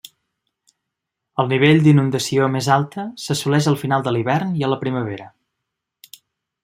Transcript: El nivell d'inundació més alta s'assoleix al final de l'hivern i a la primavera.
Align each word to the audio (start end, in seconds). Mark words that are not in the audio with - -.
El 1.43 1.51
nivell 1.51 1.81
d'inundació 1.87 2.47
més 2.55 2.69
alta 2.77 3.05
s'assoleix 3.25 3.69
al 3.73 3.77
final 3.83 4.07
de 4.09 4.15
l'hivern 4.17 4.57
i 4.63 4.67
a 4.69 4.71
la 4.73 4.81
primavera. 4.87 5.33